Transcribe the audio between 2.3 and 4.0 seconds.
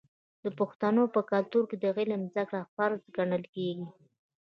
زده کړه فرض ګڼل کیږي.